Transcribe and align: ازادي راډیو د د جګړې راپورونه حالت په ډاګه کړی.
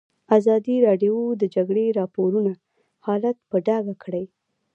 ازادي 0.37 0.75
راډیو 0.87 1.15
د 1.35 1.37
د 1.41 1.43
جګړې 1.55 1.85
راپورونه 1.99 2.51
حالت 3.05 3.37
په 3.49 3.57
ډاګه 3.67 3.95
کړی. 4.03 4.25